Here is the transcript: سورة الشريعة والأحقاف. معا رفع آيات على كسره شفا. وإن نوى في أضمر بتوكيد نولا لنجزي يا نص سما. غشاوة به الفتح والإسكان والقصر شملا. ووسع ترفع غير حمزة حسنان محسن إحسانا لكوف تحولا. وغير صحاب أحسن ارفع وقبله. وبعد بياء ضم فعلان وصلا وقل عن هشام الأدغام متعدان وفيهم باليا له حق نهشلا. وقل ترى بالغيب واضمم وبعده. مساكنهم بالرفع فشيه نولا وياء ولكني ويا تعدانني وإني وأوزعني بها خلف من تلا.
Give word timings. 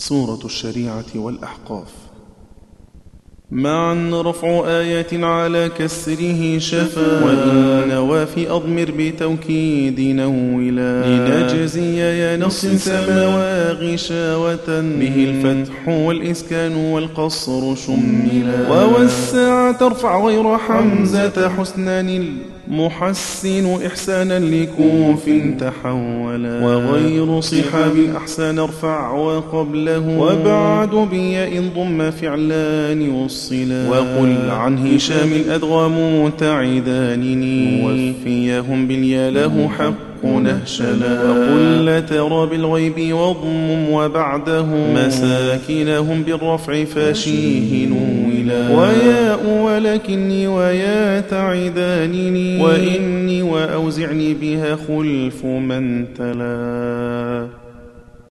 سورة 0.00 0.40
الشريعة 0.44 1.04
والأحقاف. 1.14 2.09
معا 3.52 4.10
رفع 4.12 4.64
آيات 4.66 5.14
على 5.14 5.70
كسره 5.78 6.58
شفا. 6.58 7.24
وإن 7.24 7.88
نوى 7.88 8.26
في 8.26 8.50
أضمر 8.50 8.90
بتوكيد 8.98 10.00
نولا 10.00 11.06
لنجزي 11.06 11.98
يا 11.98 12.36
نص 12.36 12.66
سما. 12.66 13.72
غشاوة 13.72 14.66
به 14.66 15.16
الفتح 15.28 15.88
والإسكان 15.88 16.76
والقصر 16.76 17.74
شملا. 17.74 18.70
ووسع 18.70 19.72
ترفع 19.72 20.24
غير 20.26 20.58
حمزة 20.58 21.48
حسنان 21.48 22.24
محسن 22.68 23.86
إحسانا 23.86 24.38
لكوف 24.38 25.30
تحولا. 25.60 26.66
وغير 26.66 27.40
صحاب 27.40 27.96
أحسن 28.16 28.58
ارفع 28.58 29.12
وقبله. 29.12 30.18
وبعد 30.18 31.08
بياء 31.10 31.60
ضم 31.76 32.10
فعلان 32.10 33.10
وصلا 33.10 33.39
وقل 33.90 34.50
عن 34.50 34.78
هشام 34.78 35.32
الأدغام 35.32 36.24
متعدان 36.24 37.22
وفيهم 37.84 38.88
باليا 38.88 39.30
له 39.30 39.70
حق 39.78 40.24
نهشلا. 40.24 41.30
وقل 41.30 42.06
ترى 42.06 42.46
بالغيب 42.46 43.14
واضمم 43.14 43.90
وبعده. 43.90 44.66
مساكنهم 44.94 46.22
بالرفع 46.22 46.84
فشيه 46.84 47.86
نولا 47.86 48.76
وياء 48.78 49.42
ولكني 49.64 50.46
ويا 50.46 51.20
تعدانني 51.20 52.62
وإني 52.62 53.42
وأوزعني 53.42 54.34
بها 54.34 54.76
خلف 54.88 55.44
من 55.44 56.14
تلا. 56.14 57.59